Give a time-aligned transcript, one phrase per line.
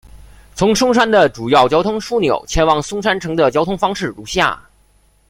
[0.55, 4.59] 从松山的主要交通枢纽前往松山城的交通方式如下。